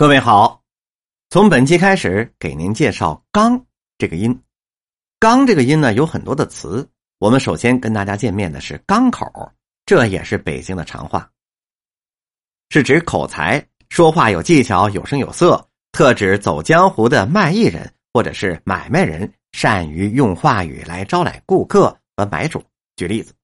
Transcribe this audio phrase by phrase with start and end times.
[0.00, 0.62] 各位好，
[1.28, 3.66] 从本期开始给您介绍“刚”
[3.98, 4.42] 这个音。
[5.20, 6.88] “刚”这个音呢有很多的词，
[7.18, 9.26] 我们首先跟大家见面的是“刚口”，
[9.84, 11.30] 这也是北京的常话，
[12.70, 22.64] 是指口才、说话有技巧、有声有色，特指走江湖的卖艺人或者是买卖人善于用话语来招揽顾客和买主。
[22.96, 23.34] 举例子：“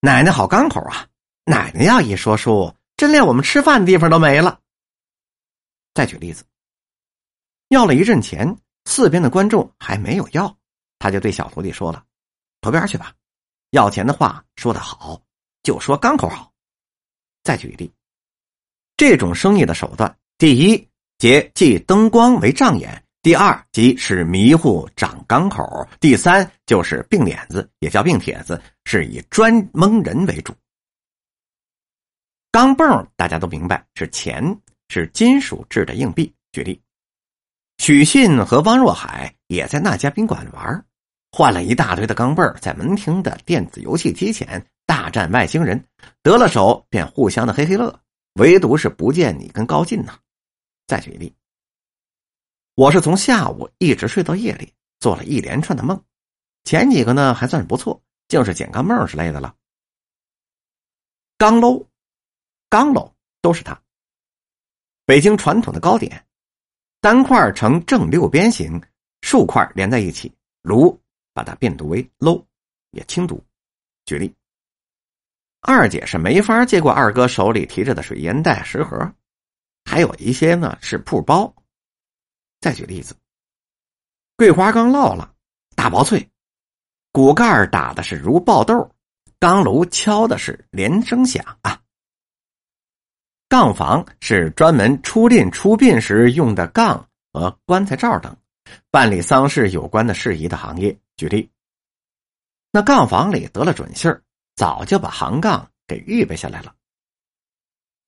[0.00, 1.06] 奶奶好刚口啊，
[1.44, 4.60] 奶奶要一说书。”真连我们吃饭的地方都没了。
[5.94, 6.44] 再举例子，
[7.68, 8.54] 要了一阵钱，
[8.84, 10.54] 四边的观众还没有要，
[10.98, 12.04] 他就对小徒弟说了
[12.60, 13.14] ：“投边去吧，
[13.70, 15.18] 要钱的话说的好，
[15.62, 16.52] 就说刚口好。”
[17.42, 17.90] 再举例，
[18.98, 22.90] 这种生意的手段，第一，借即灯光为障眼；
[23.22, 25.64] 第二，即使迷糊长刚口；
[26.00, 30.54] 第三，就是病脸子，也叫病帖子，是以专蒙人为主。
[32.52, 34.42] 钢镚大家都明白是钱，
[34.88, 36.34] 是金属制的硬币。
[36.50, 36.82] 举例，
[37.78, 40.84] 许信和汪若海也在那家宾馆玩，
[41.30, 45.84] 换了一大堆的钢镚在门厅的电子游戏机前大战外星人，
[46.24, 48.00] 得了手便互相的嘿嘿乐，
[48.34, 50.18] 唯独是不见你跟高进呐。
[50.88, 51.32] 再举例，
[52.74, 56.02] 我是从下午一直睡到夜里，做了一连串的梦，
[56.64, 59.54] 前几个呢还算是不错，竟是捡钢镚之类的了。
[61.38, 61.86] 钢喽。
[62.70, 63.78] 钢楼都是它。
[65.04, 66.24] 北京传统的糕点，
[67.00, 68.80] 单块呈正六边形，
[69.20, 70.32] 数块连在一起。
[70.62, 71.00] 炉
[71.32, 72.46] 把它变读为喽，
[72.90, 73.42] 也轻读。
[74.04, 74.34] 举例，
[75.62, 79.12] 二姐是没法接过二哥手里提着的水烟袋食盒，
[79.84, 81.52] 还有一些呢是铺包。
[82.60, 83.16] 再举例子，
[84.36, 85.34] 桂花刚落了，
[85.74, 86.30] 大薄脆，
[87.10, 88.94] 骨盖打的是如爆豆，
[89.38, 91.82] 钢炉敲的是连声响啊。
[93.50, 98.36] 杠房是专门出殡出殡时用的杠和棺材罩等，
[98.92, 100.96] 办理丧事有关的事宜的行业。
[101.16, 101.50] 举例，
[102.70, 104.22] 那杠房里得了准信儿，
[104.54, 106.72] 早就把行杠给预备下来了。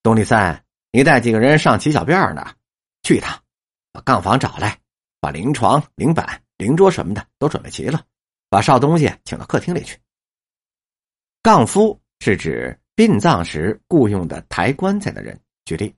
[0.00, 2.54] 董立三，你带几个人上齐小便呢？
[3.02, 3.36] 去一趟，
[3.90, 4.78] 把杠房找来，
[5.18, 8.00] 把灵床、灵板、灵桌什么的都准备齐了，
[8.48, 9.98] 把少东西请到客厅里去。
[11.42, 12.78] 杠夫是指。
[12.94, 15.94] 殡葬时雇佣的抬棺材的人，举例。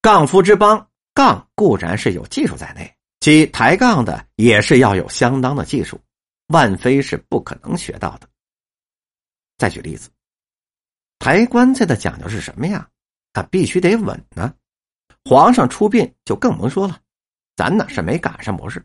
[0.00, 6.00] 杠夫之帮，杠固然是有技术在内，其抬杠的也是要有相当的技术，
[6.48, 8.28] 万非是不可能学到的。
[9.58, 10.10] 再举例子，
[11.20, 12.88] 抬棺材的讲究是什么呀？
[13.34, 14.52] 啊，必须得稳呢。
[15.24, 16.98] 皇上出殡就更甭说了，
[17.54, 18.84] 咱呢是没赶上不是。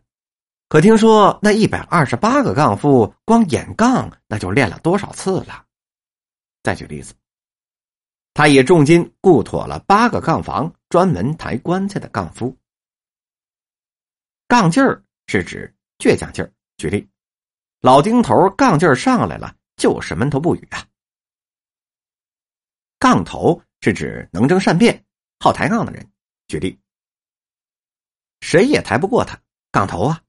[0.70, 5.66] 可听说那一百二十八个杠夫，光演杠那就练了多少次了？
[6.68, 7.14] 再举例子，
[8.34, 12.58] 他以重金雇妥了八个杠房，专门抬棺材的杠夫。
[14.50, 16.52] 杠劲儿是指倔强劲儿。
[16.76, 17.08] 举例，
[17.80, 20.86] 老丁头杠劲儿上来了，就是闷头不语啊。
[23.00, 25.06] 杠头是指能征善辩、
[25.40, 26.12] 好抬杠的人。
[26.50, 26.78] 举例，
[28.42, 29.40] 谁也抬不过他，
[29.72, 30.22] 杠头啊。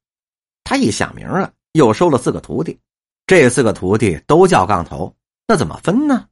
[0.63, 2.79] 他一响名啊，又收了四个徒弟，
[3.27, 5.17] 这四个徒弟都叫杠头。
[5.51, 6.28] 那怎么分呢？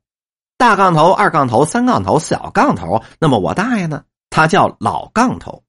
[0.56, 3.02] 大杠头、二杠头、三杠头、小杠头。
[3.18, 4.04] 那么我大爷呢？
[4.30, 5.62] 他叫老杠头。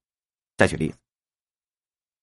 [0.58, 0.98] 再举例子，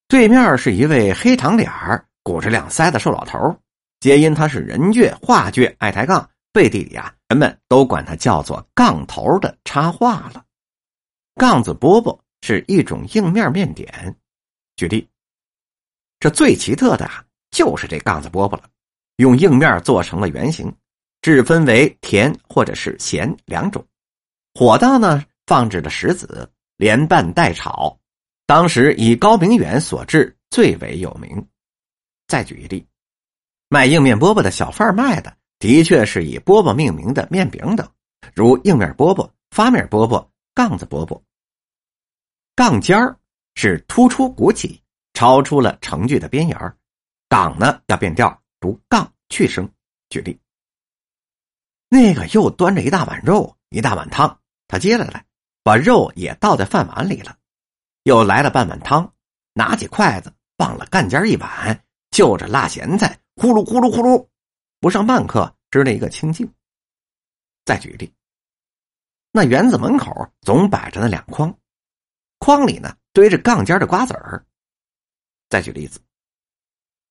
[0.08, 3.56] 对面是一位黑长脸儿、鼓着两腮的瘦老头
[4.00, 10.44] 皆因他是人倔、话倔、爱抬杠，背地里啊，人们都管他叫做杠头的插话了。
[11.36, 14.16] 杠子饽饽是一种硬面面点。
[14.76, 15.08] 举例，
[16.18, 18.64] 这最奇特的啊，就是这杠子饽饽了，
[19.16, 20.74] 用硬面做成了圆形。
[21.24, 23.82] 制分为甜或者是咸两种，
[24.52, 26.46] 火档呢放置的石子，
[26.76, 27.98] 连拌带炒。
[28.44, 31.42] 当时以高明远所制最为有名。
[32.28, 32.86] 再举一例，
[33.70, 37.90] 卖硬面饽饽的小贩卖的的确是以饽饽命名的面饼等，
[38.34, 41.18] 如硬面饽饽、发面饽饽、杠子饽饽。
[42.54, 43.18] 杠尖儿
[43.54, 44.78] 是突出鼓起，
[45.14, 46.76] 超出了成句的边沿儿。
[47.30, 49.66] 杠呢要变调，读杠去声。
[50.10, 50.38] 举例。
[51.94, 55.24] 那个又端着一大碗肉，一大碗汤，他接了来，
[55.62, 57.38] 把肉也倒在饭碗里了，
[58.02, 59.14] 又来了半碗汤，
[59.52, 64.26] 拿起筷子放了干尖一碗，就着辣咸菜，呼噜呼噜呼噜，
[64.80, 66.52] 不上半刻，吃了一个清净。
[67.64, 68.12] 再举例，
[69.30, 71.56] 那园子门口总摆着那两筐，
[72.40, 74.44] 筐里呢堆着杠尖的瓜子儿。
[75.48, 76.00] 再举例子，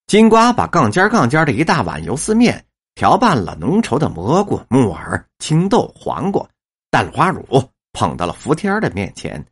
[0.08, 2.66] 金瓜把杠尖杠尖的一大碗油丝面。
[2.96, 6.48] 调拌了浓稠的蘑菇、木耳、青豆、黄瓜、
[6.90, 7.44] 蛋花乳，
[7.92, 9.46] 捧到了伏天的面前。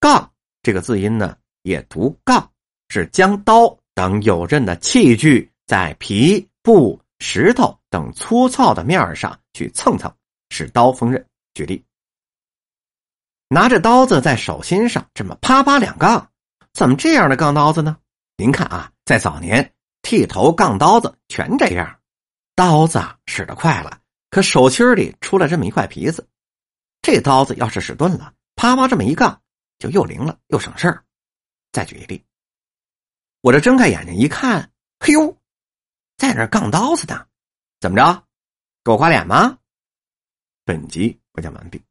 [0.00, 2.50] 杠这个字音呢，也读杠，
[2.88, 10.14] 是将刀等有刃的器具在皮、布、石头等粗糙的面上去蹭蹭，
[10.50, 11.26] 使刀锋刃。
[11.54, 11.84] 举例，
[13.48, 16.30] 拿着刀子在手心上这么啪啪两杠，
[16.72, 17.96] 怎么这样的杠刀子呢？
[18.36, 19.72] 您看啊，在早年
[20.04, 21.98] 剃头杠刀子全这样，
[22.54, 23.98] 刀子使得快了，
[24.30, 26.28] 可手心里出了这么一块皮子，
[27.00, 29.40] 这刀子要是使钝了，啪啪这么一杠。
[29.76, 31.04] 就又灵了又省事儿。
[31.72, 32.24] 再举一例，
[33.40, 34.70] 我这睁开眼睛一看，
[35.00, 35.36] 嘿呦，
[36.16, 37.26] 在那杠刀子呢，
[37.80, 38.24] 怎么着？
[38.84, 39.58] 给我刮脸吗？
[40.64, 41.84] 本集播讲完毕。